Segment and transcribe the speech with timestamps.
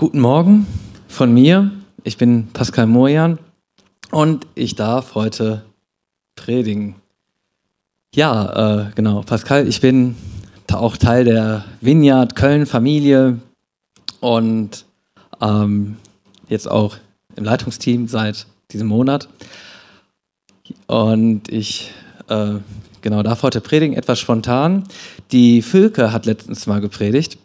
[0.00, 0.64] Guten Morgen
[1.08, 1.72] von mir.
[2.04, 3.40] Ich bin Pascal Mojan
[4.12, 5.64] und ich darf heute
[6.36, 6.94] predigen.
[8.14, 10.14] Ja, äh, genau, Pascal, ich bin
[10.72, 13.40] auch Teil der Vineyard Köln Familie
[14.20, 14.84] und
[15.40, 15.96] ähm,
[16.48, 16.96] jetzt auch
[17.34, 19.28] im Leitungsteam seit diesem Monat.
[20.86, 21.92] Und ich
[22.28, 22.54] äh,
[23.00, 24.84] genau darf heute predigen, etwas spontan.
[25.32, 27.36] Die Fülke hat letztens mal gepredigt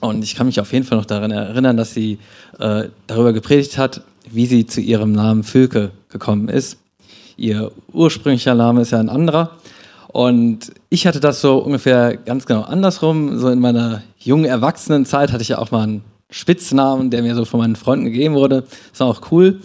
[0.00, 2.18] und ich kann mich auf jeden Fall noch daran erinnern, dass sie
[2.58, 6.78] äh, darüber gepredigt hat, wie sie zu ihrem Namen Fülke gekommen ist.
[7.36, 9.50] Ihr ursprünglicher Name ist ja ein anderer.
[10.08, 13.38] Und ich hatte das so ungefähr ganz genau andersrum.
[13.38, 17.44] So in meiner jungen Erwachsenenzeit hatte ich ja auch mal einen Spitznamen, der mir so
[17.44, 18.64] von meinen Freunden gegeben wurde.
[18.90, 19.60] Das war auch cool.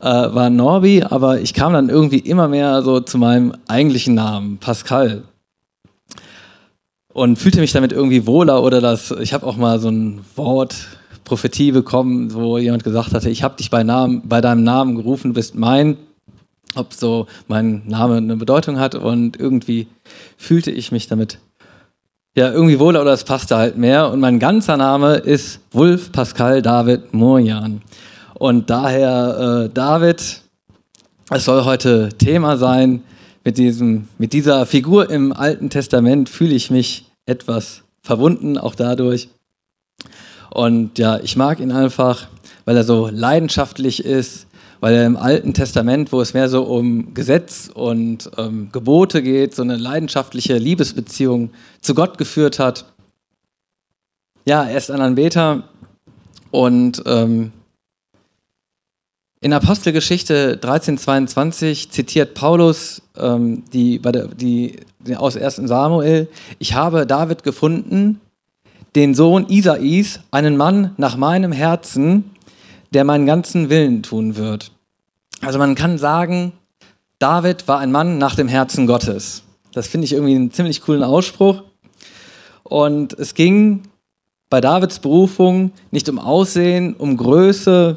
[0.00, 4.58] Äh, war Norbi, aber ich kam dann irgendwie immer mehr so zu meinem eigentlichen Namen,
[4.58, 5.24] Pascal.
[7.12, 10.76] Und fühlte mich damit irgendwie wohler oder das, ich habe auch mal so ein Wort,
[11.24, 15.28] Prophetie bekommen, wo jemand gesagt hatte, ich habe dich bei, Namen, bei deinem Namen gerufen,
[15.28, 15.96] du bist mein
[16.74, 18.94] ob so mein Name eine Bedeutung hat.
[18.94, 19.88] Und irgendwie
[20.36, 21.38] fühlte ich mich damit
[22.36, 24.10] ja irgendwie wohler oder es passte halt mehr.
[24.10, 27.82] Und mein ganzer Name ist Wulf Pascal David Morjan
[28.34, 30.42] und daher äh, David,
[31.30, 33.02] es soll heute Thema sein.
[33.42, 39.28] Mit diesem mit dieser Figur im Alten Testament fühle ich mich etwas verbunden auch dadurch
[40.50, 42.28] und ja ich mag ihn einfach,
[42.64, 44.46] weil er so leidenschaftlich ist
[44.80, 49.54] weil er im Alten Testament, wo es mehr so um Gesetz und ähm, Gebote geht,
[49.54, 51.50] so eine leidenschaftliche Liebesbeziehung
[51.82, 52.86] zu Gott geführt hat.
[54.46, 55.64] Ja, er ist ein Anbeter
[56.50, 57.52] und ähm,
[59.42, 64.76] in Apostelgeschichte 1322 zitiert Paulus ähm, die, die, die,
[65.16, 65.56] aus 1.
[65.56, 66.28] Samuel,
[66.58, 68.20] ich habe David gefunden,
[68.94, 72.30] den Sohn Isais, einen Mann nach meinem Herzen,
[72.92, 74.72] der meinen ganzen Willen tun wird.
[75.40, 76.52] Also man kann sagen,
[77.18, 79.42] David war ein Mann nach dem Herzen Gottes.
[79.72, 81.62] Das finde ich irgendwie einen ziemlich coolen Ausspruch.
[82.64, 83.82] Und es ging
[84.48, 87.96] bei Davids Berufung nicht um Aussehen, um Größe,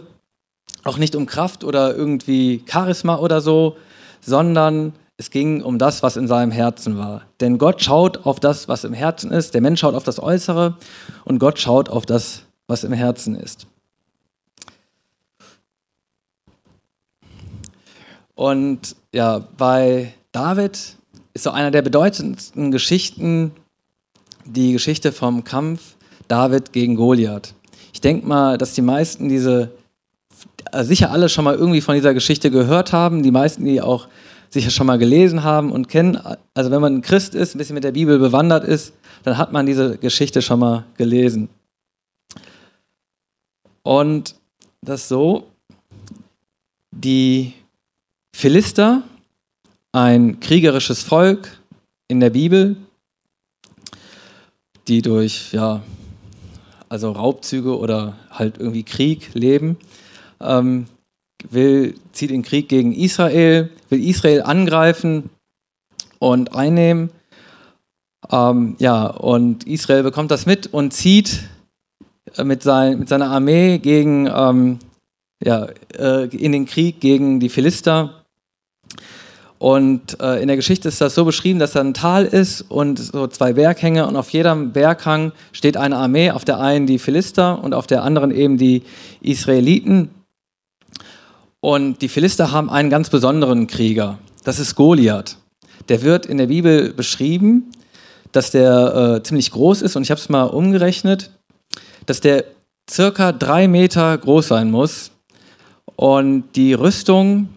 [0.83, 3.77] auch nicht um Kraft oder irgendwie Charisma oder so,
[4.21, 7.23] sondern es ging um das, was in seinem Herzen war.
[7.39, 9.53] Denn Gott schaut auf das, was im Herzen ist.
[9.53, 10.77] Der Mensch schaut auf das Äußere
[11.25, 13.67] und Gott schaut auf das, was im Herzen ist.
[18.35, 20.97] Und ja, bei David
[21.33, 23.51] ist so einer der bedeutendsten Geschichten
[24.45, 25.95] die Geschichte vom Kampf
[26.27, 27.53] David gegen Goliath.
[27.93, 29.71] Ich denke mal, dass die meisten diese,
[30.71, 34.07] also sicher alle schon mal irgendwie von dieser Geschichte gehört haben, die meisten, die auch
[34.53, 36.19] sicher schon mal gelesen haben und kennen.
[36.53, 38.93] Also wenn man ein Christ ist, ein bisschen mit der Bibel bewandert ist,
[39.23, 41.49] dann hat man diese Geschichte schon mal gelesen.
[43.81, 44.35] Und
[44.81, 45.47] das so,
[46.91, 47.53] die
[48.35, 49.03] Philister,
[49.91, 51.57] ein kriegerisches Volk
[52.07, 52.75] in der Bibel,
[54.87, 55.81] die durch ja,
[56.89, 59.77] also Raubzüge oder halt irgendwie Krieg leben,
[60.39, 60.85] ähm,
[61.49, 65.29] will, zieht in Krieg gegen Israel, will Israel angreifen
[66.19, 67.09] und einnehmen.
[68.31, 71.43] Ähm, ja, und Israel bekommt das mit und zieht
[72.37, 74.79] äh, mit, sein, mit seiner Armee gegen, ähm,
[75.43, 75.67] ja,
[75.97, 78.23] äh, in den Krieg gegen die Philister
[79.63, 82.99] und äh, in der Geschichte ist das so beschrieben, dass da ein Tal ist und
[82.99, 87.63] so zwei Berghänge und auf jedem Berghang steht eine Armee, auf der einen die Philister
[87.63, 88.83] und auf der anderen eben die
[89.21, 90.09] Israeliten.
[91.63, 95.37] Und die Philister haben einen ganz besonderen Krieger, das ist Goliath.
[95.87, 97.71] Der wird in der Bibel beschrieben,
[98.33, 101.31] dass der äh, ziemlich groß ist und ich habe es mal umgerechnet,
[102.05, 102.43] dass der
[102.91, 105.11] circa drei Meter groß sein muss
[105.95, 107.47] und die Rüstung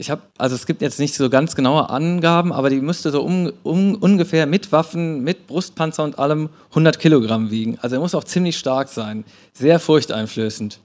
[0.00, 3.20] ich habe, also es gibt jetzt nicht so ganz genaue Angaben, aber die müsste so
[3.20, 7.78] um, um, ungefähr mit Waffen, mit Brustpanzer und allem 100 Kilogramm wiegen.
[7.82, 9.24] Also er muss auch ziemlich stark sein.
[9.54, 10.78] Sehr furchteinflößend.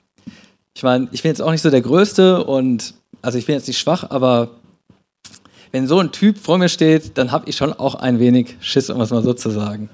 [0.75, 3.67] Ich meine, ich bin jetzt auch nicht so der Größte und, also ich bin jetzt
[3.67, 4.49] nicht schwach, aber
[5.71, 8.89] wenn so ein Typ vor mir steht, dann habe ich schon auch ein wenig Schiss,
[8.89, 9.89] um es mal so zu sagen.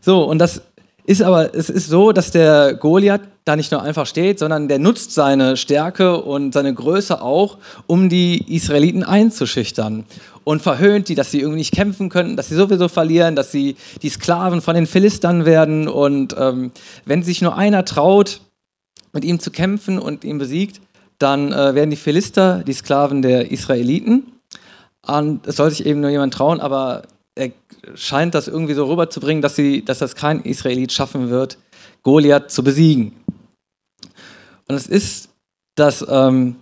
[0.00, 0.62] So, und das
[1.04, 4.78] ist aber, es ist so, dass der Goliath da nicht nur einfach steht, sondern der
[4.78, 10.04] nutzt seine Stärke und seine Größe auch, um die Israeliten einzuschüchtern
[10.44, 13.76] und verhöhnt die, dass sie irgendwie nicht kämpfen können, dass sie sowieso verlieren, dass sie
[14.02, 16.70] die Sklaven von den Philistern werden und ähm,
[17.06, 18.40] wenn sich nur einer traut,
[19.12, 20.80] mit ihm zu kämpfen und ihn besiegt,
[21.18, 24.32] dann äh, werden die Philister die Sklaven der Israeliten.
[25.06, 27.02] Und es soll sich eben nur jemand trauen, aber
[27.34, 27.50] er
[27.94, 31.58] scheint das irgendwie so rüberzubringen, dass, sie, dass das kein Israelit schaffen wird,
[32.02, 33.12] Goliath zu besiegen.
[34.68, 35.30] Und es ist,
[35.74, 36.56] dass ähm,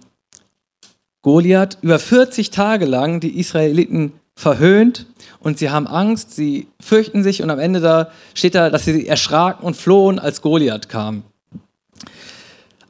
[1.22, 5.06] Goliath über 40 Tage lang die Israeliten verhöhnt
[5.40, 9.06] und sie haben Angst, sie fürchten sich und am Ende da steht da, dass sie
[9.06, 11.24] erschraken und flohen, als Goliath kam.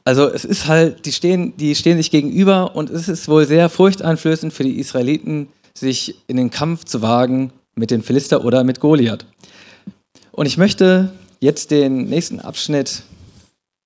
[0.09, 3.69] Also es ist halt, die stehen, die stehen sich gegenüber und es ist wohl sehr
[3.69, 8.79] furchteinflößend für die Israeliten, sich in den Kampf zu wagen mit den Philister oder mit
[8.79, 9.27] Goliath.
[10.31, 13.03] Und ich möchte jetzt den nächsten Abschnitt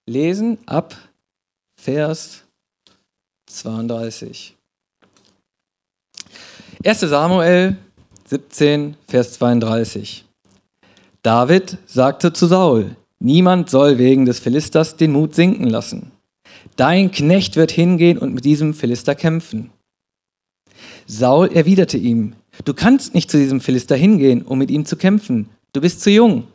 [0.05, 0.95] lesen, ab
[1.75, 2.43] Vers
[3.47, 4.55] 32.
[6.85, 7.75] 1 Samuel
[8.27, 10.23] 17, Vers 32.
[11.21, 16.12] David sagte zu Saul, niemand soll wegen des Philisters den Mut sinken lassen.
[16.75, 19.71] Dein Knecht wird hingehen und mit diesem Philister kämpfen.
[21.05, 22.33] Saul erwiderte ihm,
[22.65, 26.09] du kannst nicht zu diesem Philister hingehen, um mit ihm zu kämpfen, du bist zu
[26.09, 26.45] jung.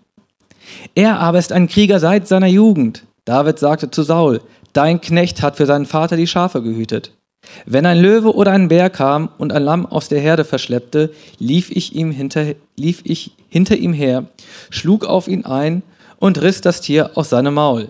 [0.94, 3.04] Er aber ist ein Krieger seit seiner Jugend.
[3.24, 4.40] David sagte zu Saul,
[4.72, 7.12] dein Knecht hat für seinen Vater die Schafe gehütet.
[7.66, 11.70] Wenn ein Löwe oder ein Bär kam und ein Lamm aus der Herde verschleppte, lief
[11.70, 14.26] ich, ihm hinter, lief ich hinter ihm her,
[14.70, 15.82] schlug auf ihn ein
[16.18, 17.88] und riss das Tier aus seinem Maul.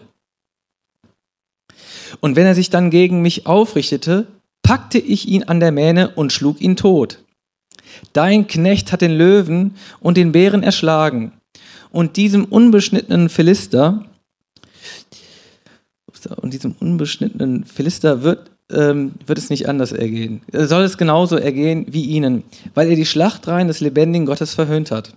[2.20, 4.26] Und wenn er sich dann gegen mich aufrichtete,
[4.62, 7.24] packte ich ihn an der Mähne und schlug ihn tot.
[8.12, 11.32] Dein Knecht hat den Löwen und den Bären erschlagen,
[11.90, 14.04] und diesem unbeschnittenen Philister
[16.36, 20.42] und diesem unbeschnittenen Philister wird, ähm, wird es nicht anders ergehen.
[20.52, 22.42] Soll es genauso ergehen wie ihnen,
[22.74, 25.14] weil er die Schlachtreihen des lebendigen Gottes verhöhnt hat.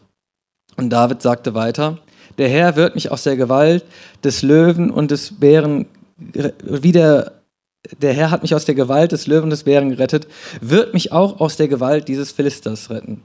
[0.77, 1.97] Und David sagte weiter,
[2.37, 3.83] der Herr wird mich aus der Gewalt
[4.23, 5.87] des Löwen und des Bären
[6.63, 7.41] wieder
[7.99, 10.27] der Herr hat mich aus der Gewalt des Löwen des Bären gerettet,
[10.61, 13.23] wird mich auch aus der Gewalt dieses Philisters retten.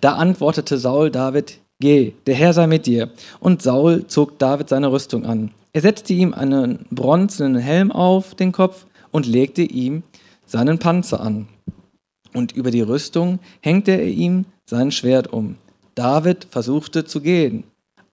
[0.00, 3.10] Da antwortete Saul David, Geh, der Herr sei mit dir.
[3.40, 5.50] Und Saul zog David seine Rüstung an.
[5.72, 10.04] Er setzte ihm einen bronzenen Helm auf den Kopf und legte ihm
[10.46, 11.48] seinen Panzer an.
[12.32, 15.56] Und über die Rüstung hängte er ihm sein Schwert um.
[15.94, 17.64] David versuchte zu gehen,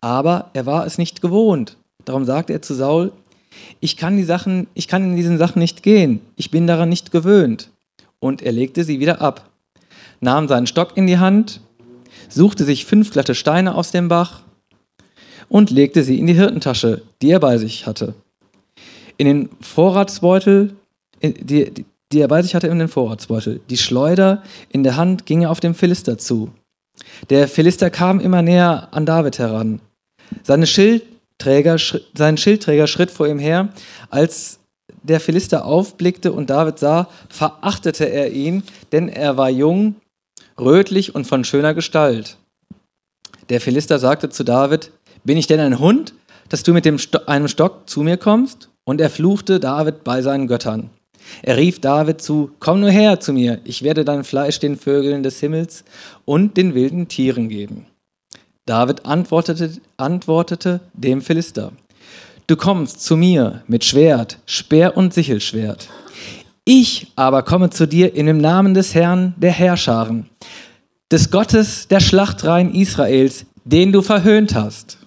[0.02, 1.78] aber er war es nicht gewohnt.
[2.06, 3.12] Darum sagte er zu Saul,
[3.80, 6.22] ich kann die Sachen, ich kann in diesen Sachen nicht gehen.
[6.36, 7.70] Ich bin daran nicht gewöhnt.
[8.20, 9.50] Und er legte sie wieder ab,
[10.20, 11.62] nahm seinen Stock in die Hand,
[12.30, 14.44] suchte sich fünf glatte Steine aus dem Bach
[15.50, 18.14] und legte sie in die Hirtentasche, die er bei sich hatte.
[19.18, 20.76] In den Vorratsbeutel,
[21.22, 23.62] die, die er bei sich hatte in den Vorratsbeutel.
[23.70, 26.52] Die Schleuder in der Hand ging er auf den Philister zu.
[27.30, 29.82] Der Philister kam immer näher an David heran.
[30.44, 31.04] Seine Schild,
[31.42, 31.78] Träger,
[32.14, 33.70] sein Schildträger schritt vor ihm her.
[34.10, 34.60] Als
[35.04, 39.96] der Philister aufblickte und David sah, verachtete er ihn, denn er war jung,
[40.60, 42.38] rötlich und von schöner Gestalt.
[43.50, 44.92] Der Philister sagte zu David,
[45.24, 46.14] bin ich denn ein Hund,
[46.50, 48.70] dass du mit dem Sto einem Stock zu mir kommst?
[48.84, 50.90] Und er fluchte David bei seinen Göttern.
[51.44, 55.22] Er rief David zu, komm nur her zu mir, ich werde dein Fleisch den Vögeln
[55.22, 55.84] des Himmels
[56.26, 57.86] und den wilden Tieren geben.
[58.66, 61.72] David antwortete, antwortete dem Philister,
[62.46, 65.90] du kommst zu mir mit Schwert, Speer und Sichelschwert.
[66.64, 70.30] Ich aber komme zu dir in dem Namen des Herrn der Herrscharen,
[71.12, 75.00] des Gottes der Schlachtreihen Israels, den du verhöhnt hast.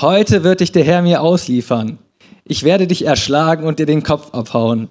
[0.00, 1.98] Heute wird dich der Herr mir ausliefern.
[2.44, 4.88] Ich werde dich erschlagen und dir den Kopf abhauen.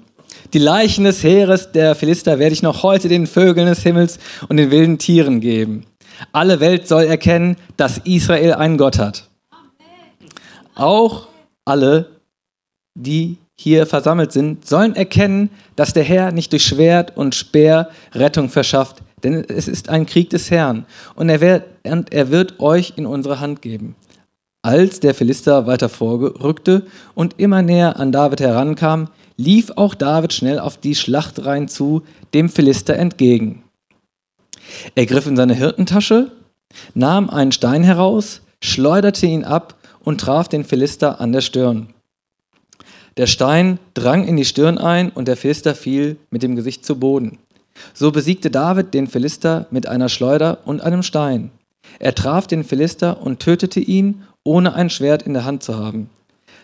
[0.53, 4.19] Die Leichen des Heeres der Philister werde ich noch heute den Vögeln des Himmels
[4.49, 5.85] und den wilden Tieren geben.
[6.31, 9.29] Alle Welt soll erkennen, dass Israel einen Gott hat.
[10.75, 11.27] Auch
[11.65, 12.09] alle,
[12.95, 18.49] die hier versammelt sind, sollen erkennen, dass der Herr nicht durch Schwert und Speer Rettung
[18.49, 20.85] verschafft, denn es ist ein Krieg des Herrn
[21.15, 23.95] und er wird, und er wird euch in unsere Hand geben.
[24.61, 26.85] Als der Philister weiter vorrückte
[27.15, 32.49] und immer näher an David herankam, lief auch David schnell auf die Schlachtreihen zu, dem
[32.49, 33.63] Philister entgegen.
[34.95, 36.31] Er griff in seine Hirtentasche,
[36.93, 41.93] nahm einen Stein heraus, schleuderte ihn ab und traf den Philister an der Stirn.
[43.17, 46.99] Der Stein drang in die Stirn ein und der Philister fiel mit dem Gesicht zu
[46.99, 47.39] Boden.
[47.93, 51.51] So besiegte David den Philister mit einer Schleuder und einem Stein.
[51.99, 56.09] Er traf den Philister und tötete ihn, ohne ein Schwert in der Hand zu haben.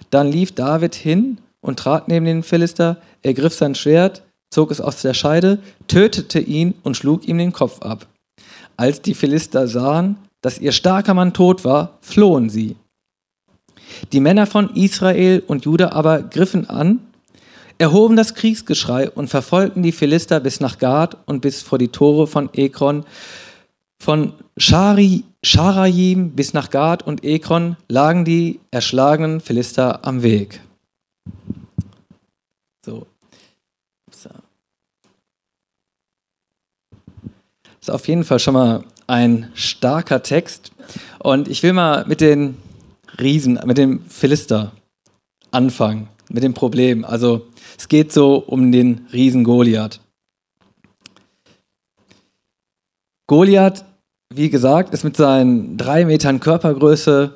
[0.10, 5.02] Dann lief David hin und trat neben den Philister, ergriff sein Schwert, zog es aus
[5.02, 8.08] der Scheide, tötete ihn und schlug ihm den Kopf ab.
[8.78, 12.76] Als die Philister sahen, dass ihr starker Mann tot war, flohen sie.
[14.12, 17.00] Die Männer von Israel und Juda aber griffen an,
[17.78, 22.28] erhoben das Kriegsgeschrei und verfolgten die Philister bis nach Gad und bis vor die Tore
[22.28, 23.06] von Ekron.
[24.02, 30.62] Von Schari, Scharajim bis nach Gad und Ekron lagen die erschlagenen Philister am Weg.
[32.86, 33.08] So.
[37.64, 40.72] Das ist auf jeden Fall schon mal ein starker Text.
[41.20, 42.58] Und ich will mal mit den
[43.20, 44.72] Riesen, mit dem Philister
[45.52, 47.06] anfangen, mit dem Problem.
[47.06, 47.46] Also
[47.78, 50.00] es geht so um den Riesen Goliath.
[53.28, 53.86] Goliath
[54.34, 57.36] wie gesagt, ist mit seinen drei Metern Körpergröße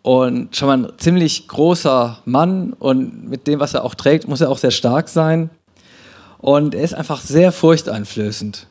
[0.00, 4.40] und schon mal ein ziemlich großer Mann und mit dem, was er auch trägt, muss
[4.40, 5.50] er auch sehr stark sein.
[6.38, 8.66] Und er ist einfach sehr furchteinflößend.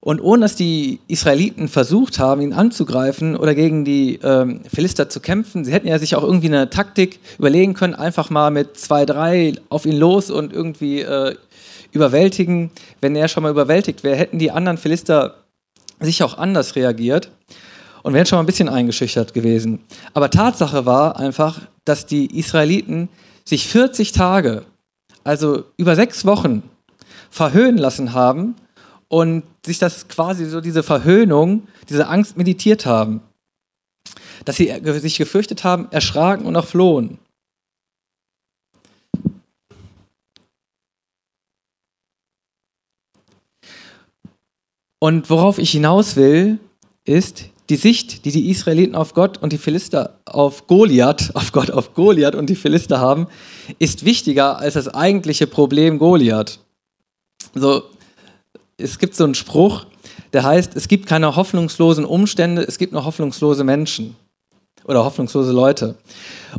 [0.00, 5.18] Und ohne dass die Israeliten versucht haben, ihn anzugreifen oder gegen die ähm, Philister zu
[5.18, 9.04] kämpfen, sie hätten ja sich auch irgendwie eine Taktik überlegen können, einfach mal mit zwei,
[9.04, 11.34] drei auf ihn los und irgendwie äh,
[11.90, 12.70] überwältigen.
[13.00, 15.42] Wenn er schon mal überwältigt wäre, hätten die anderen Philister
[15.98, 17.32] sicher auch anders reagiert
[18.04, 19.80] und wären schon mal ein bisschen eingeschüchtert gewesen.
[20.14, 23.08] Aber Tatsache war einfach, dass die Israeliten
[23.44, 24.64] sich 40 Tage,
[25.24, 26.62] also über sechs Wochen,
[27.30, 28.54] verhöhnen lassen haben
[29.08, 33.22] und sich das quasi so diese Verhöhnung, diese Angst meditiert haben.
[34.44, 37.18] Dass sie sich gefürchtet haben, erschraken und auch flohen.
[45.00, 46.58] Und worauf ich hinaus will,
[47.04, 51.70] ist die Sicht, die die Israeliten auf Gott und die Philister auf Goliath, auf Gott,
[51.70, 53.28] auf Goliath und die Philister haben,
[53.78, 56.60] ist wichtiger als das eigentliche Problem Goliath.
[57.54, 57.84] So,
[58.78, 59.86] es gibt so einen Spruch,
[60.32, 64.16] der heißt, es gibt keine hoffnungslosen Umstände, es gibt nur hoffnungslose Menschen
[64.84, 65.96] oder hoffnungslose Leute.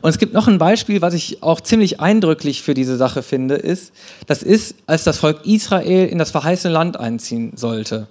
[0.01, 3.55] Und es gibt noch ein Beispiel, was ich auch ziemlich eindrücklich für diese Sache finde,
[3.55, 3.93] ist,
[4.27, 8.07] das ist, als das Volk Israel in das verheißene Land einziehen sollte.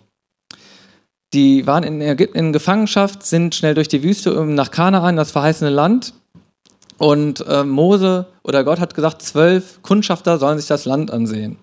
[1.35, 5.71] Die waren in Ägypten in Gefangenschaft, sind schnell durch die Wüste nach Kanaan, das verheißene
[5.71, 6.15] Land.
[6.97, 11.59] Und äh, Mose oder Gott hat gesagt, zwölf Kundschafter sollen sich das Land ansehen.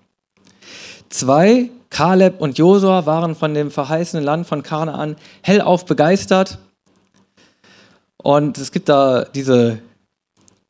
[1.10, 6.58] Zwei, Kaleb und Josua, waren von dem verheißenen Land von Kanaan hellauf begeistert.
[8.16, 9.78] Und es gibt da diese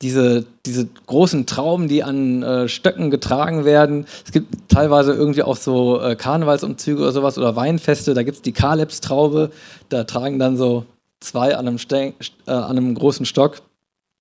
[0.02, 4.06] diese, diese großen Trauben, die an äh, Stöcken getragen werden.
[4.24, 8.12] Es gibt teilweise irgendwie auch so äh, Karnevalsumzüge oder sowas oder Weinfeste.
[8.12, 9.50] Da gibt es die Kalebstraube.
[9.88, 10.84] Da tragen dann so
[11.20, 12.12] zwei an einem, Ste
[12.46, 13.62] äh, an einem großen Stock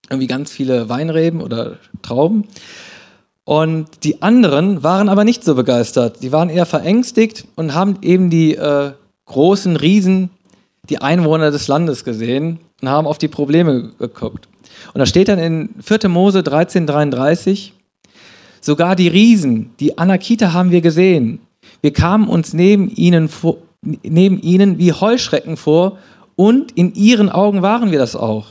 [0.10, 2.48] irgendwie ganz viele Weinreben oder Trauben.
[3.46, 6.24] Und die anderen waren aber nicht so begeistert.
[6.24, 8.92] Die waren eher verängstigt und haben eben die äh,
[9.26, 10.32] großen Riesen,
[10.90, 14.48] die Einwohner des Landes gesehen und haben auf die Probleme geguckt.
[14.94, 16.10] Und da steht dann in 4.
[16.10, 17.74] Mose 1333,
[18.62, 21.40] sogar die Riesen, die Anakita haben wir gesehen.
[21.82, 26.00] Wir kamen uns neben ihnen, vor, neben ihnen wie Heuschrecken vor
[26.36, 28.48] und in ihren Augen waren wir das auch.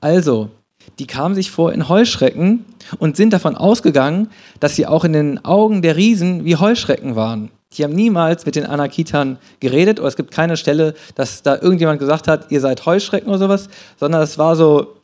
[0.00, 0.50] Also,
[0.98, 2.64] die kamen sich vor in Heuschrecken
[2.98, 7.50] und sind davon ausgegangen, dass sie auch in den Augen der Riesen wie Heuschrecken waren.
[7.72, 11.98] Die haben niemals mit den Anakitern geredet oder es gibt keine Stelle, dass da irgendjemand
[11.98, 14.96] gesagt hat, ihr seid Heuschrecken oder sowas, sondern es war so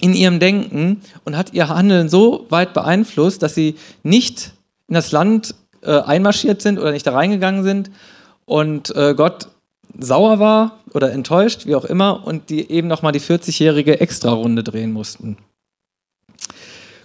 [0.00, 4.52] in ihrem Denken und hat ihr Handeln so weit beeinflusst, dass sie nicht
[4.88, 7.90] in das Land äh, einmarschiert sind oder nicht da reingegangen sind
[8.44, 9.48] und äh, Gott
[9.98, 14.92] sauer war oder enttäuscht, wie auch immer, und die eben nochmal die 40-jährige Extra-Runde drehen
[14.92, 15.36] mussten.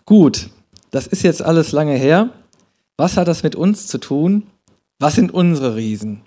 [0.06, 0.50] Gut,
[0.92, 2.30] das ist jetzt alles lange her.
[2.98, 4.44] Was hat das mit uns zu tun?
[5.00, 6.22] Was sind unsere Riesen?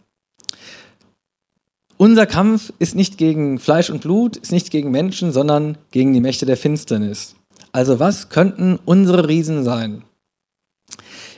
[1.97, 6.21] Unser Kampf ist nicht gegen Fleisch und Blut, ist nicht gegen Menschen, sondern gegen die
[6.21, 7.35] Mächte der Finsternis.
[7.73, 10.05] Also was könnten unsere Riesen sein?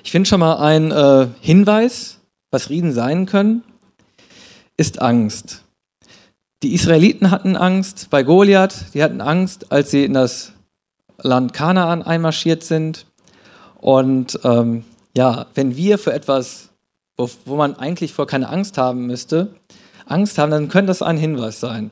[0.05, 2.19] Ich finde schon mal ein äh, Hinweis,
[2.51, 3.63] was Riesen sein können,
[4.81, 5.63] ist Angst.
[6.63, 10.53] Die Israeliten hatten Angst bei Goliath, die hatten Angst, als sie in das
[11.19, 13.05] Land Kanaan einmarschiert sind.
[13.77, 14.85] Und ähm,
[15.15, 16.71] ja, wenn wir für etwas,
[17.19, 19.55] wo, wo man eigentlich vor keine Angst haben müsste,
[20.07, 21.91] Angst haben, dann könnte das ein Hinweis sein.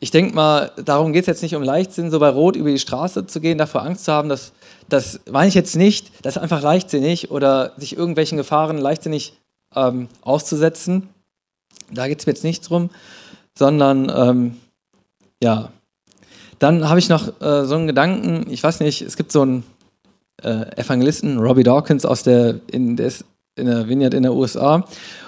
[0.00, 2.78] Ich denke mal, darum geht es jetzt nicht um Leichtsinn, so bei Rot über die
[2.78, 4.52] Straße zu gehen, davor Angst zu haben, das,
[4.90, 9.38] das meine ich jetzt nicht, das ist einfach leichtsinnig oder sich irgendwelchen Gefahren leichtsinnig
[9.74, 11.08] ähm, auszusetzen.
[11.90, 12.90] Da geht es mir jetzt nicht drum,
[13.56, 14.56] sondern ähm,
[15.42, 15.70] ja.
[16.58, 19.64] Dann habe ich noch äh, so einen Gedanken, ich weiß nicht, es gibt so einen
[20.42, 23.12] äh, Evangelisten, Robbie Dawkins aus der, in, der,
[23.56, 24.84] in der Vineyard in der USA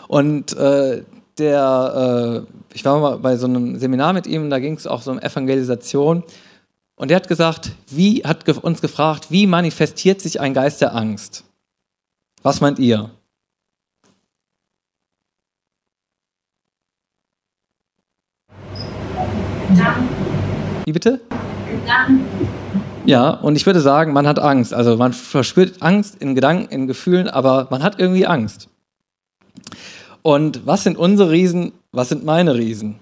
[0.06, 1.02] und äh,
[1.38, 5.02] der, äh, ich war mal bei so einem Seminar mit ihm, da ging es auch
[5.02, 6.22] so um Evangelisation.
[6.96, 11.44] Und der hat gesagt, wie, hat uns gefragt, wie manifestiert sich ein Geist der Angst?
[12.42, 13.10] Was meint ihr?
[20.84, 21.20] Wie bitte?
[23.06, 24.72] Ja, und ich würde sagen, man hat Angst.
[24.72, 28.68] Also man verspürt Angst in Gedanken, in Gefühlen, aber man hat irgendwie Angst.
[30.22, 31.72] Und was sind unsere Riesen?
[31.92, 32.96] Was sind meine Riesen?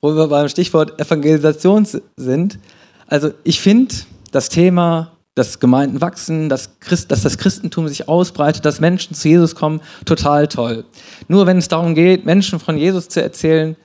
[0.00, 2.58] Wo wir beim Stichwort Evangelisation sind.
[3.06, 3.94] Also ich finde
[4.32, 9.28] das Thema, dass Gemeinden wachsen, dass, Christ, dass das Christentum sich ausbreitet, dass Menschen zu
[9.28, 10.84] Jesus kommen, total toll.
[11.28, 13.76] Nur wenn es darum geht, Menschen von Jesus zu erzählen,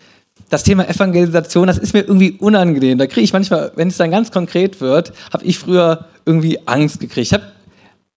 [0.54, 3.00] das Thema Evangelisation, das ist mir irgendwie unangenehm.
[3.00, 7.00] Da kriege ich manchmal, wenn es dann ganz konkret wird, habe ich früher irgendwie Angst
[7.00, 7.26] gekriegt.
[7.26, 7.52] Ich habe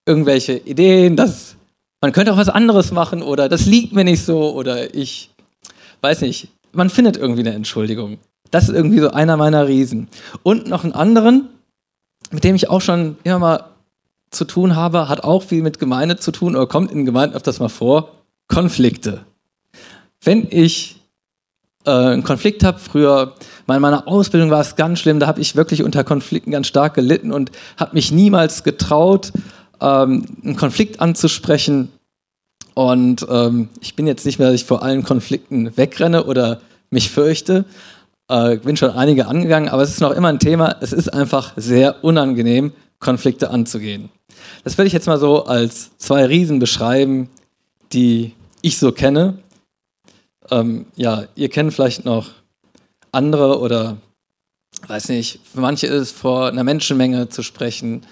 [0.05, 1.57] irgendwelche Ideen, dass
[2.02, 5.31] man könnte auch was anderes machen oder das liegt mir nicht so oder ich
[6.02, 6.49] weiß nicht.
[6.73, 8.19] Man findet irgendwie eine Entschuldigung.
[8.50, 10.09] Das ist irgendwie so einer meiner Riesen.
[10.43, 11.49] Und noch einen anderen,
[12.31, 13.64] mit dem ich auch schon immer mal
[14.31, 17.61] zu tun habe, hat auch viel mit Gemeinde zu tun oder kommt in Gemeinden öfters
[17.61, 18.12] mal vor,
[18.47, 19.25] Konflikte.
[20.23, 20.96] Wenn ich
[21.87, 23.35] äh, einen Konflikt habe, früher
[23.69, 26.95] in meiner Ausbildung war es ganz schlimm, da habe ich wirklich unter Konflikten ganz stark
[26.95, 29.33] gelitten und habe mich niemals getraut,
[29.81, 31.90] ähm, einen Konflikt anzusprechen.
[32.75, 37.11] Und ähm, ich bin jetzt nicht mehr, dass ich vor allen Konflikten wegrenne oder mich
[37.11, 37.64] fürchte.
[38.28, 40.76] Äh, bin schon einige angegangen, aber es ist noch immer ein Thema.
[40.81, 44.11] Es ist einfach sehr unangenehm, Konflikte anzugehen.
[44.64, 47.31] Das würde ich jetzt mal so als zwei Riesen beschreiben,
[47.93, 49.38] die ich so kenne.
[50.50, 52.31] Ähm, ja, ihr kennt vielleicht noch
[53.12, 53.97] andere oder
[54.87, 58.03] weiß nicht, für manche ist es vor einer Menschenmenge zu sprechen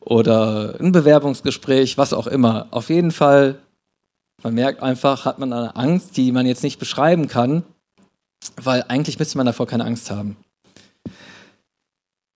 [0.00, 2.66] oder ein Bewerbungsgespräch, was auch immer.
[2.70, 3.58] Auf jeden Fall,
[4.42, 7.62] man merkt einfach, hat man eine Angst, die man jetzt nicht beschreiben kann,
[8.56, 10.36] weil eigentlich müsste man davor keine Angst haben.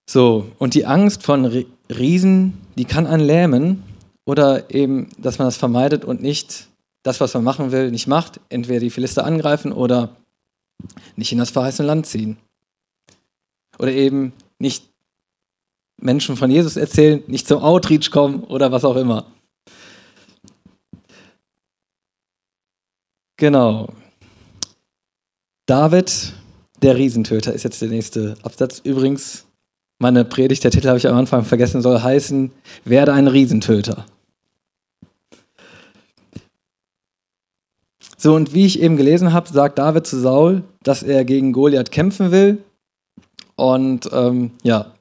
[0.09, 1.45] So, und die Angst von
[1.91, 3.83] Riesen, die kann einen lähmen
[4.25, 6.69] oder eben, dass man das vermeidet und nicht
[7.07, 10.17] das, was man machen will, nicht macht, entweder die Philister angreifen oder
[11.15, 12.37] nicht in das verheißene Land ziehen.
[13.79, 14.85] Oder eben nicht
[16.01, 19.27] Menschen von Jesus erzählen, nicht zum Outreach kommen oder was auch immer.
[23.37, 23.93] Genau.
[25.67, 26.33] David,
[26.83, 28.81] der Riesentöter, ist jetzt der nächste Absatz.
[28.81, 29.47] Übrigens,
[29.99, 32.51] meine Predigt, der Titel habe ich am Anfang vergessen, soll heißen,
[32.85, 34.07] werde ein Riesentöter.
[38.17, 41.91] So, und wie ich eben gelesen habe, sagt David zu Saul, dass er gegen Goliath
[41.91, 42.59] kämpfen will.
[43.57, 44.93] Und ähm, ja,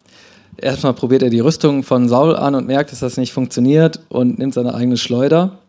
[0.58, 4.38] erstmal probiert er die Rüstung von Saul an und merkt, dass das nicht funktioniert und
[4.38, 5.60] nimmt seine eigene Schleuder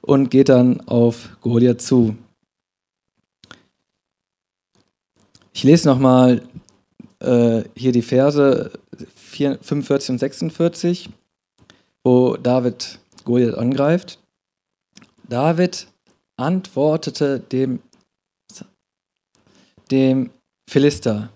[0.00, 2.16] und geht dann auf Goliath zu.
[5.52, 6.42] Ich lese nochmal
[7.20, 8.70] äh, hier die Verse
[9.16, 11.10] 4, 45 und 46,
[12.04, 14.18] wo David Goliath angreift.
[15.28, 15.88] David
[16.38, 17.80] antwortete dem,
[19.90, 20.30] dem
[20.70, 21.30] Philister,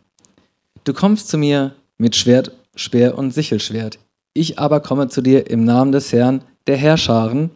[0.85, 3.99] du kommst zu mir mit Schwert, Speer und Sichelschwert.
[4.35, 7.51] Ich aber komme zu dir im Namen des Herrn, der Herrscharen,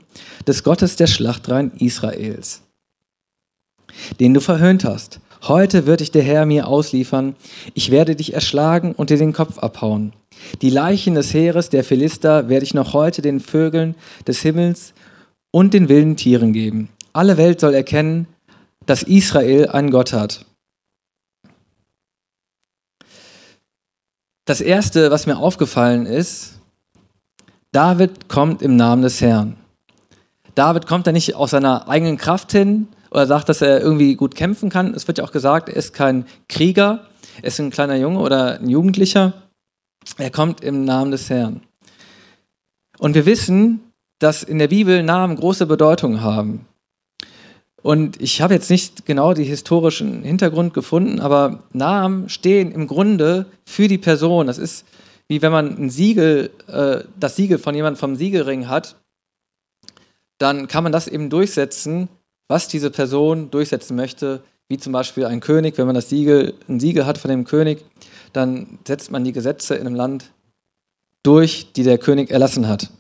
[0.47, 2.63] des Gottes der Schlachtreihen Israels,
[4.21, 5.21] den du verhöhnt hast.
[5.43, 7.37] Heute wird dich der Herr mir ausliefern.
[7.75, 10.13] Ich werde dich erschlagen und dir den Kopf abhauen.
[10.61, 13.95] Die Leichen des Heeres der Philister werde ich noch heute den Vögeln
[14.27, 14.93] des Himmels
[15.53, 16.89] und den wilden Tieren geben.
[17.17, 18.27] Alle Welt soll erkennen,
[18.85, 20.45] dass Israel einen Gott hat.
[24.45, 26.61] Das Erste, was mir aufgefallen ist,
[27.73, 29.57] David kommt im Namen des Herrn.
[30.55, 34.35] David kommt da nicht aus seiner eigenen Kraft hin oder sagt, dass er irgendwie gut
[34.35, 34.93] kämpfen kann.
[34.93, 37.07] Es wird ja auch gesagt, er ist kein Krieger,
[37.41, 39.33] er ist ein kleiner Junge oder ein Jugendlicher.
[40.19, 41.63] Er kommt im Namen des Herrn.
[42.99, 46.67] Und wir wissen, dass in der Bibel Namen große Bedeutung haben.
[47.83, 53.47] Und ich habe jetzt nicht genau den historischen Hintergrund gefunden, aber Namen stehen im Grunde
[53.65, 54.47] für die Person.
[54.47, 54.85] Das ist
[55.29, 58.97] wie wenn man ein Siegel, äh, das Siegel von jemandem vom Siegelring hat,
[60.39, 62.09] dann kann man das eben durchsetzen,
[62.49, 66.81] was diese Person durchsetzen möchte, wie zum Beispiel ein König, wenn man das Siegel, ein
[66.81, 67.85] Siegel hat von dem König,
[68.33, 70.33] dann setzt man die Gesetze in einem Land
[71.23, 72.91] durch, die der König erlassen hat.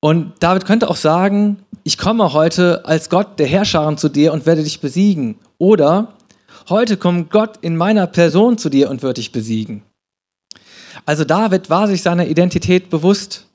[0.00, 4.46] Und David könnte auch sagen, ich komme heute als Gott der Herrscher zu dir und
[4.46, 5.38] werde dich besiegen.
[5.58, 6.14] Oder
[6.68, 9.82] heute kommt Gott in meiner Person zu dir und wird dich besiegen.
[11.04, 13.46] Also David war sich seiner Identität bewusst.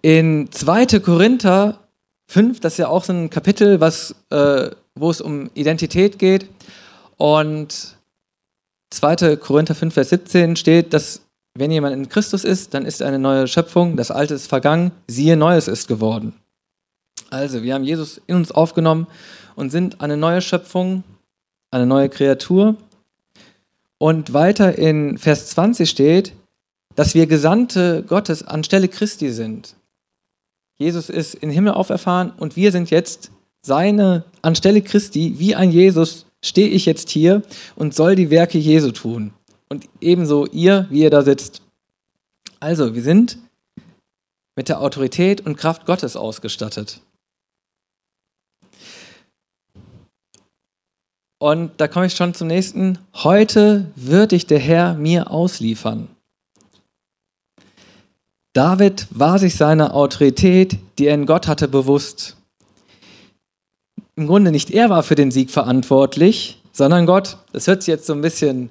[0.00, 1.00] In 2.
[1.00, 1.78] Korinther
[2.28, 6.48] 5, das ist ja auch so ein Kapitel, was, äh, wo es um Identität geht.
[7.18, 7.96] Und
[8.90, 9.36] 2.
[9.36, 11.22] Korinther 5, Vers 17 steht, dass
[11.54, 15.36] wenn jemand in Christus ist, dann ist eine neue Schöpfung, das Alte ist vergangen, siehe,
[15.36, 16.34] Neues ist geworden.
[17.30, 19.06] Also, wir haben Jesus in uns aufgenommen
[19.54, 21.04] und sind eine neue Schöpfung.
[21.70, 22.76] eine neue Kreatur.
[23.96, 26.34] Und weiter in Vers 20 steht,
[26.94, 29.74] dass wir Gesandte Gottes anstelle Christi sind.
[30.76, 33.30] Jesus ist in Himmel auferfahren und wir sind jetzt
[33.62, 37.42] seine, anstelle Christi, wie ein Jesus, stehe ich jetzt hier
[37.76, 39.32] und soll die Werke Jesu tun.
[39.72, 41.62] Und ebenso ihr, wie ihr da sitzt.
[42.60, 43.38] Also, wir sind
[44.54, 47.00] mit der Autorität und Kraft Gottes ausgestattet.
[51.38, 52.98] Und da komme ich schon zum nächsten.
[53.14, 56.06] Heute wird dich der Herr mir ausliefern.
[58.52, 62.36] David war sich seiner Autorität, die er in Gott hatte, bewusst.
[64.16, 67.38] Im Grunde nicht er war für den Sieg verantwortlich, sondern Gott.
[67.54, 68.68] Das hört sich jetzt so ein bisschen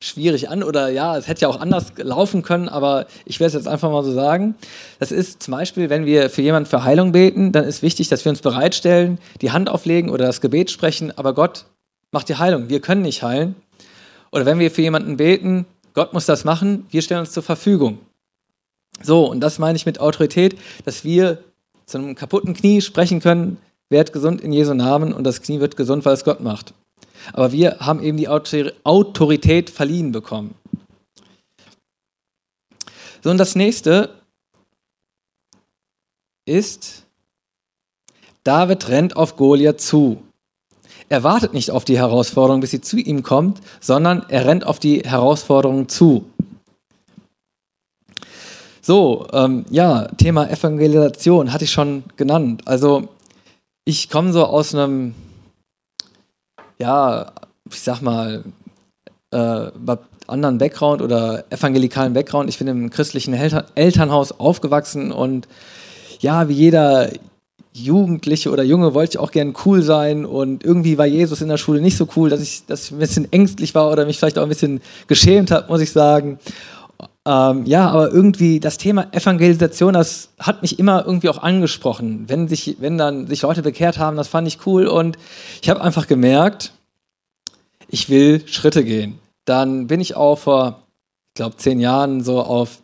[0.00, 3.54] schwierig an oder ja, es hätte ja auch anders laufen können, aber ich werde es
[3.54, 4.54] jetzt einfach mal so sagen.
[4.98, 8.24] Das ist zum Beispiel, wenn wir für jemanden für Heilung beten, dann ist wichtig, dass
[8.24, 11.64] wir uns bereitstellen, die Hand auflegen oder das Gebet sprechen, aber Gott
[12.12, 12.68] macht die Heilung.
[12.68, 13.56] Wir können nicht heilen.
[14.32, 17.98] Oder wenn wir für jemanden beten, Gott muss das machen, wir stellen uns zur Verfügung.
[19.02, 21.38] So, und das meine ich mit Autorität, dass wir
[21.86, 25.76] zu einem kaputten Knie sprechen können, werd gesund in Jesu Namen und das Knie wird
[25.76, 26.74] gesund, weil es Gott macht.
[27.32, 30.54] Aber wir haben eben die Autorität verliehen bekommen.
[33.22, 34.10] So, und das nächste
[36.46, 37.04] ist,
[38.44, 40.22] David rennt auf Goliath zu.
[41.08, 44.78] Er wartet nicht auf die Herausforderung, bis sie zu ihm kommt, sondern er rennt auf
[44.78, 46.30] die Herausforderung zu.
[48.82, 52.62] So, ähm, ja, Thema Evangelisation hatte ich schon genannt.
[52.66, 53.08] Also
[53.84, 55.16] ich komme so aus einem,
[56.78, 57.32] ja,
[57.70, 58.44] ich sag mal,
[59.30, 59.70] äh,
[60.26, 62.48] anderen Background oder evangelikalen Background.
[62.48, 65.46] Ich bin im christlichen Elternhaus aufgewachsen und
[66.20, 67.10] ja, wie jeder
[67.72, 71.58] Jugendliche oder Junge wollte ich auch gern cool sein und irgendwie war Jesus in der
[71.58, 74.38] Schule nicht so cool, dass ich, dass ich ein bisschen ängstlich war oder mich vielleicht
[74.38, 76.38] auch ein bisschen geschämt habe, muss ich sagen.
[77.26, 82.28] Ähm, ja, aber irgendwie das Thema Evangelisation, das hat mich immer irgendwie auch angesprochen.
[82.28, 85.18] Wenn sich, wenn dann sich Leute bekehrt haben, das fand ich cool und
[85.60, 86.72] ich habe einfach gemerkt,
[87.88, 89.18] ich will Schritte gehen.
[89.44, 90.82] Dann bin ich auch vor,
[91.30, 92.80] ich glaube, zehn Jahren so auf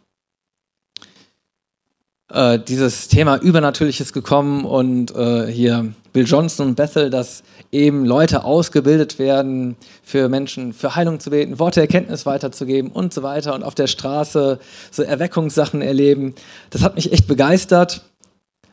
[2.28, 8.44] äh, dieses Thema Übernatürliches gekommen und äh, hier Bill Johnson und Bethel, dass eben Leute
[8.44, 13.62] ausgebildet werden, für Menschen für Heilung zu beten, Worte Erkenntnis weiterzugeben und so weiter und
[13.62, 14.58] auf der Straße
[14.90, 16.34] so Erweckungssachen erleben.
[16.70, 18.02] Das hat mich echt begeistert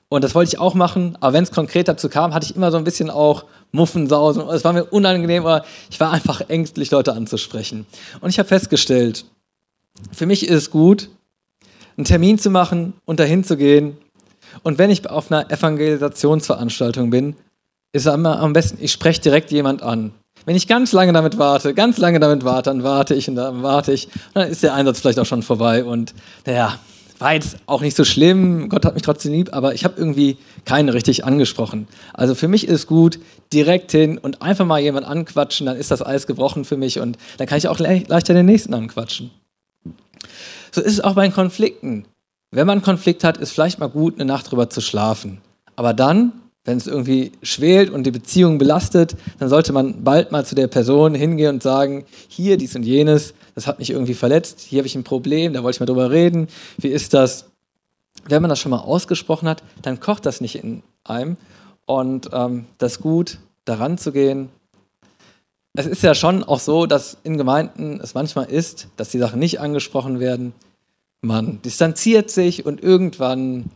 [0.10, 2.72] und das wollte ich auch machen, aber wenn es konkret dazu kam, hatte ich immer
[2.72, 4.42] so ein bisschen auch Muffensausen.
[4.50, 7.86] Es war mir unangenehm, aber ich war einfach ängstlich, Leute anzusprechen.
[8.20, 9.26] Und ich habe festgestellt,
[10.12, 11.10] für mich ist es gut,
[11.96, 13.98] einen Termin zu machen und dahin zu gehen.
[14.64, 17.36] Und wenn ich auf einer Evangelisationsveranstaltung bin,
[17.92, 20.12] ist es immer am besten, ich spreche direkt jemand an.
[20.46, 23.64] Wenn ich ganz lange damit warte, ganz lange damit warte, dann warte ich und dann
[23.64, 24.08] warte ich.
[24.08, 25.84] Und dann ist der Einsatz vielleicht auch schon vorbei.
[25.84, 26.14] Und
[26.46, 26.80] naja,
[27.20, 28.70] war jetzt auch nicht so schlimm.
[28.70, 31.88] Gott hat mich trotzdem lieb, aber ich habe irgendwie keinen richtig angesprochen.
[32.14, 33.20] Also für mich ist gut,
[33.52, 37.18] direkt hin und einfach mal jemand anquatschen, dann ist das Eis gebrochen für mich und
[37.38, 39.32] dann kann ich auch le leichter den nächsten anquatschen.
[40.72, 42.06] So ist es auch bei Konflikten.
[42.52, 45.42] Wenn man einen Konflikt hat, ist vielleicht mal gut, eine Nacht drüber zu schlafen.
[45.76, 46.34] Aber dann,
[46.66, 50.68] wenn es irgendwie schwelt und die Beziehung belastet, dann sollte man bald mal zu der
[50.68, 54.88] Person hingehen und sagen, hier, dies und jenes, das hat mich irgendwie verletzt, hier habe
[54.88, 56.48] ich ein Problem, da wollte ich mal drüber reden.
[56.78, 57.46] Wie ist das?
[58.26, 61.38] Wenn man das schon mal ausgesprochen hat, dann kocht das nicht in einem.
[61.86, 64.50] Und ähm, das ist gut, daran zu gehen
[65.80, 69.40] es ist ja schon auch so, dass in Gemeinden es manchmal ist, dass die Sachen
[69.40, 70.54] nicht angesprochen werden.
[71.22, 73.72] Man distanziert sich und irgendwann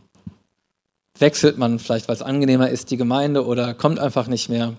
[1.18, 4.74] wechselt man vielleicht, weil es angenehmer ist, die Gemeinde oder kommt einfach nicht mehr.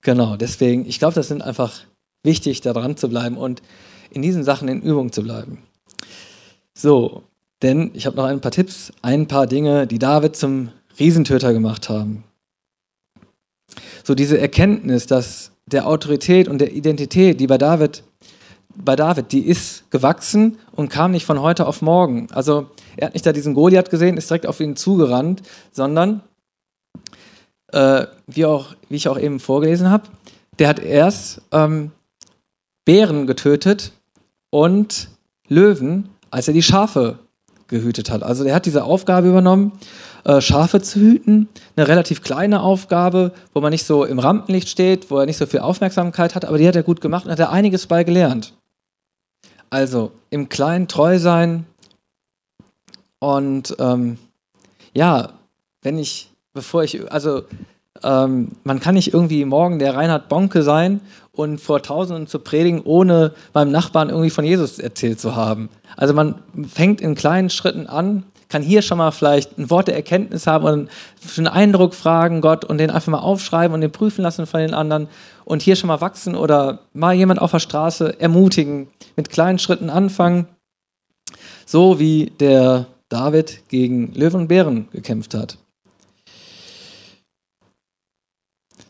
[0.00, 1.80] Genau, deswegen, ich glaube, das sind einfach
[2.22, 3.62] wichtig, da dran zu bleiben und
[4.10, 5.58] in diesen Sachen in Übung zu bleiben.
[6.74, 7.22] So,
[7.62, 11.88] denn ich habe noch ein paar Tipps, ein paar Dinge, die David zum Riesentöter gemacht
[11.88, 12.24] haben.
[14.04, 18.04] So diese Erkenntnis, dass der Autorität und der Identität, die bei David,
[18.76, 22.28] bei David, die ist gewachsen und kam nicht von heute auf morgen.
[22.32, 26.22] Also er hat nicht da diesen Goliath gesehen, ist direkt auf ihn zugerannt, sondern
[27.72, 30.04] äh, wie, auch, wie ich auch eben vorgelesen habe,
[30.58, 31.90] der hat erst ähm,
[32.84, 33.92] Bären getötet
[34.50, 35.08] und
[35.48, 37.18] Löwen, als er die Schafe
[37.68, 38.22] gehütet hat.
[38.22, 39.72] Also er hat diese Aufgabe übernommen
[40.24, 41.48] äh, Schafe zu hüten.
[41.76, 45.46] Eine relativ kleine Aufgabe, wo man nicht so im Rampenlicht steht, wo er nicht so
[45.46, 48.54] viel Aufmerksamkeit hat, aber die hat er gut gemacht und hat er einiges bei gelernt.
[49.74, 51.66] Also im Kleinen treu sein
[53.18, 54.18] und ähm,
[54.92, 55.30] ja,
[55.82, 57.42] wenn ich, bevor ich, also
[58.04, 61.00] ähm, man kann nicht irgendwie morgen der Reinhard Bonke sein
[61.32, 65.68] und vor Tausenden zu predigen, ohne beim Nachbarn irgendwie von Jesus erzählt zu haben.
[65.96, 66.36] Also man
[66.72, 68.22] fängt in kleinen Schritten an,
[68.54, 70.88] kann hier schon mal vielleicht ein Wort der Erkenntnis haben und
[71.36, 74.74] einen Eindruck fragen Gott und den einfach mal aufschreiben und den prüfen lassen von den
[74.74, 75.08] anderen
[75.44, 78.86] und hier schon mal wachsen oder mal jemand auf der Straße ermutigen,
[79.16, 80.46] mit kleinen Schritten anfangen,
[81.66, 85.58] so wie der David gegen Löwen und Bären gekämpft hat.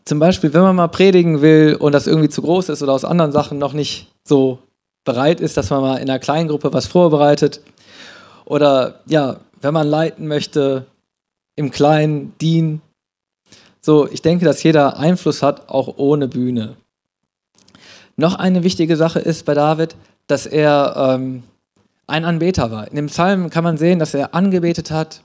[0.05, 3.03] Zum Beispiel, wenn man mal predigen will und das irgendwie zu groß ist oder aus
[3.03, 4.59] anderen Sachen noch nicht so
[5.05, 7.61] bereit ist, dass man mal in einer kleinen Gruppe was vorbereitet.
[8.45, 10.85] Oder ja, wenn man leiten möchte,
[11.55, 12.83] im Kleinen dienen.
[13.81, 16.75] So, ich denke, dass jeder Einfluss hat, auch ohne Bühne.
[18.15, 19.95] Noch eine wichtige Sache ist bei David,
[20.27, 21.41] dass er ähm,
[22.05, 22.87] ein Anbeter war.
[22.87, 25.23] In dem Psalm kann man sehen, dass er angebetet hat.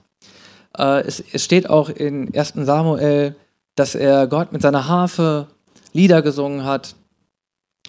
[0.74, 3.36] Äh, es, es steht auch in 1 Samuel,
[3.74, 5.48] dass er Gott mit seiner Harfe
[5.92, 6.94] Lieder gesungen hat.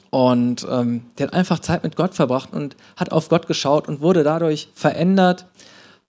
[0.10, 4.02] Und ähm, der hat einfach Zeit mit Gott verbracht und hat auf Gott geschaut und
[4.02, 5.46] wurde dadurch verändert,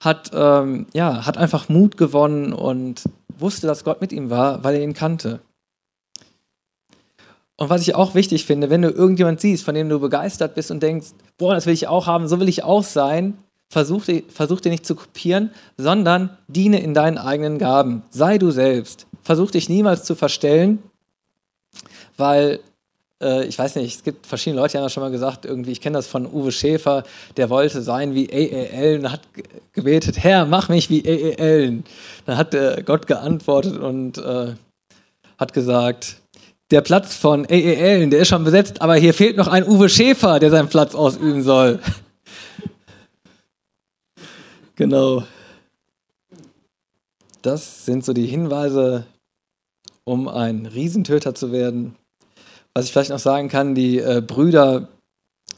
[0.02, 3.04] hat, ähm, ja, hat einfach Mut gewonnen und
[3.38, 5.40] wusste, dass Gott mit ihm war, weil er ihn kannte.
[7.56, 10.70] Und was ich auch wichtig finde, wenn du irgendjemand siehst, von dem du begeistert bist
[10.70, 13.38] und denkst, boah, das will ich auch haben, so will ich auch sein,
[13.70, 18.02] versuch, versuch dir nicht zu kopieren, sondern diene in deinen eigenen Gaben.
[18.10, 20.82] Sei du selbst versuch dich niemals zu verstellen,
[22.16, 22.60] weil
[23.22, 25.72] äh, ich weiß nicht, es gibt verschiedene Leute, die haben das schon mal gesagt, irgendwie,
[25.72, 27.04] ich kenne das von Uwe Schäfer,
[27.36, 28.96] der wollte sein wie A.A.
[28.98, 29.20] und hat
[29.72, 31.82] gebetet, Herr, mach mich wie A.A.
[32.26, 34.54] Dann hat äh, Gott geantwortet und äh,
[35.38, 36.16] hat gesagt,
[36.70, 38.06] der Platz von A.A.
[38.06, 41.42] der ist schon besetzt, aber hier fehlt noch ein Uwe Schäfer, der seinen Platz ausüben
[41.42, 41.80] soll.
[44.74, 45.24] genau.
[47.42, 49.04] Das sind so die Hinweise,
[50.04, 51.96] um ein Riesentöter zu werden.
[52.74, 54.88] Was ich vielleicht noch sagen kann, die äh, Brüder,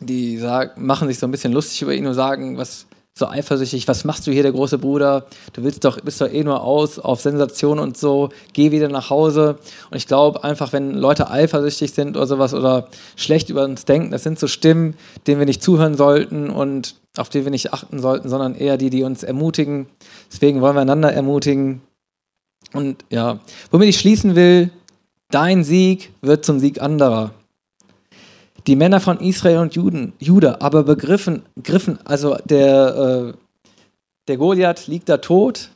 [0.00, 3.87] die sag, machen sich so ein bisschen lustig über ihn und sagen, was so eifersüchtig,
[3.87, 5.27] was machst du hier, der große Bruder?
[5.53, 9.09] Du willst doch, bist doch eh nur aus auf Sensation und so, geh wieder nach
[9.09, 9.59] Hause.
[9.90, 14.11] Und ich glaube einfach, wenn Leute eifersüchtig sind oder sowas oder schlecht über uns denken,
[14.11, 14.96] das sind so Stimmen,
[15.29, 18.90] denen wir nicht zuhören sollten und auf die wir nicht achten sollten, sondern eher die,
[18.90, 19.87] die uns ermutigen.
[20.33, 21.83] Deswegen wollen wir einander ermutigen,
[22.72, 23.38] und ja,
[23.70, 24.70] womit ich schließen will,
[25.35, 27.33] dein Sieg wird zum Sieg anderer.
[28.68, 33.38] Die Männer von Israel und Juden, Juda aber begriffen, griffen, also der, äh,
[34.29, 35.70] der Goliath liegt da tot,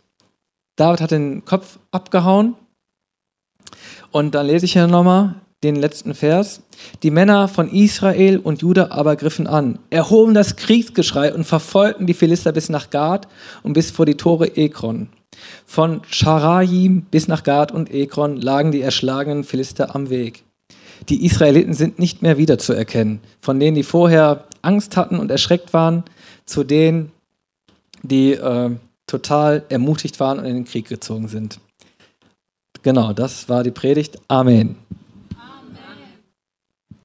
[0.77, 2.55] David hat den Kopf abgehauen
[4.13, 6.63] und dann lese ich hier nochmal den letzten Vers.
[7.03, 12.15] Die Männer von Israel und Juda aber griffen an, erhoben das Kriegsgeschrei und verfolgten die
[12.15, 13.27] Philister bis nach Gad
[13.65, 15.09] und bis vor die Tore Ekron.
[15.67, 20.45] Von Scharajim bis nach Gad und Ekron lagen die erschlagenen Philister am Weg.
[21.09, 26.05] Die Israeliten sind nicht mehr wiederzuerkennen, von denen, die vorher Angst hatten und erschreckt waren,
[26.45, 27.13] zu denen,
[28.03, 28.71] die äh,
[29.07, 31.61] total ermutigt waren und in den Krieg gezogen sind.
[32.83, 34.19] Genau, das war die Predigt.
[34.29, 34.77] Amen.